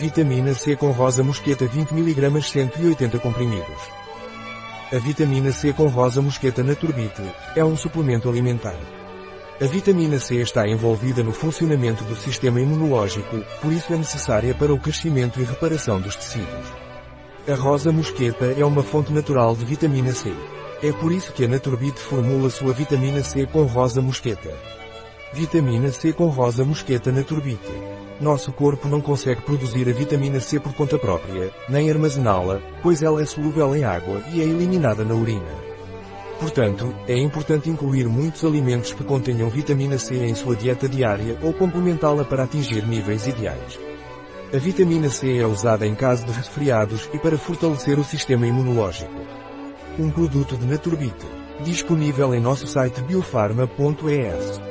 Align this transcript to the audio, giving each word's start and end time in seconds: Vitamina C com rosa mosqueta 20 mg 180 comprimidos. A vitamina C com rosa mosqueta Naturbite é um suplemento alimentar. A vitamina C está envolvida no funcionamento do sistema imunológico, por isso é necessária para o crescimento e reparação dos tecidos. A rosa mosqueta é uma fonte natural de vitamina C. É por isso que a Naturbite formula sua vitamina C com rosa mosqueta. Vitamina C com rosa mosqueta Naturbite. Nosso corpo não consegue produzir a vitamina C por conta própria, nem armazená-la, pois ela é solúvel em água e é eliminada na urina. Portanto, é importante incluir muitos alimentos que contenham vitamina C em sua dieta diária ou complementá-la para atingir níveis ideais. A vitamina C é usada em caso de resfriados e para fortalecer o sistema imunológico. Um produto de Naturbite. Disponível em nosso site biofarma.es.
Vitamina 0.00 0.54
C 0.54 0.76
com 0.76 0.92
rosa 0.92 1.22
mosqueta 1.22 1.66
20 1.66 1.90
mg 1.90 2.42
180 2.42 3.18
comprimidos. 3.18 3.82
A 4.90 4.96
vitamina 4.96 5.52
C 5.52 5.74
com 5.74 5.88
rosa 5.88 6.22
mosqueta 6.22 6.62
Naturbite 6.62 7.20
é 7.54 7.62
um 7.62 7.76
suplemento 7.76 8.26
alimentar. 8.26 8.78
A 9.60 9.64
vitamina 9.66 10.18
C 10.18 10.36
está 10.36 10.66
envolvida 10.66 11.22
no 11.22 11.34
funcionamento 11.34 12.02
do 12.04 12.16
sistema 12.16 12.62
imunológico, 12.62 13.44
por 13.60 13.70
isso 13.70 13.92
é 13.92 13.98
necessária 13.98 14.54
para 14.54 14.72
o 14.72 14.80
crescimento 14.80 15.38
e 15.38 15.44
reparação 15.44 16.00
dos 16.00 16.16
tecidos. 16.16 16.72
A 17.46 17.54
rosa 17.54 17.92
mosqueta 17.92 18.54
é 18.58 18.64
uma 18.64 18.82
fonte 18.82 19.12
natural 19.12 19.54
de 19.54 19.66
vitamina 19.66 20.14
C. 20.14 20.32
É 20.82 20.92
por 20.92 21.12
isso 21.12 21.30
que 21.30 21.44
a 21.44 21.48
Naturbite 21.48 22.00
formula 22.00 22.48
sua 22.48 22.72
vitamina 22.72 23.22
C 23.22 23.44
com 23.44 23.64
rosa 23.64 24.00
mosqueta. 24.00 24.50
Vitamina 25.34 25.92
C 25.92 26.10
com 26.14 26.28
rosa 26.28 26.64
mosqueta 26.64 27.12
Naturbite. 27.12 27.99
Nosso 28.20 28.52
corpo 28.52 28.86
não 28.86 29.00
consegue 29.00 29.40
produzir 29.40 29.88
a 29.88 29.92
vitamina 29.92 30.40
C 30.40 30.60
por 30.60 30.74
conta 30.74 30.98
própria, 30.98 31.50
nem 31.70 31.90
armazená-la, 31.90 32.60
pois 32.82 33.02
ela 33.02 33.22
é 33.22 33.24
solúvel 33.24 33.74
em 33.74 33.82
água 33.82 34.22
e 34.30 34.42
é 34.42 34.44
eliminada 34.44 35.02
na 35.04 35.14
urina. 35.14 35.70
Portanto, 36.38 36.94
é 37.08 37.16
importante 37.16 37.70
incluir 37.70 38.06
muitos 38.08 38.44
alimentos 38.44 38.92
que 38.92 39.04
contenham 39.04 39.48
vitamina 39.48 39.98
C 39.98 40.16
em 40.16 40.34
sua 40.34 40.54
dieta 40.54 40.86
diária 40.86 41.38
ou 41.42 41.54
complementá-la 41.54 42.24
para 42.24 42.44
atingir 42.44 42.86
níveis 42.86 43.26
ideais. 43.26 43.78
A 44.52 44.58
vitamina 44.58 45.08
C 45.08 45.38
é 45.38 45.46
usada 45.46 45.86
em 45.86 45.94
caso 45.94 46.26
de 46.26 46.32
resfriados 46.32 47.08
e 47.14 47.18
para 47.18 47.38
fortalecer 47.38 47.98
o 47.98 48.04
sistema 48.04 48.46
imunológico. 48.46 49.12
Um 49.98 50.10
produto 50.10 50.56
de 50.56 50.66
Naturbite. 50.66 51.26
Disponível 51.62 52.34
em 52.34 52.40
nosso 52.40 52.66
site 52.66 53.00
biofarma.es. 53.02 54.69